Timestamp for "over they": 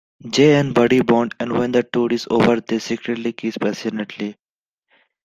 2.31-2.79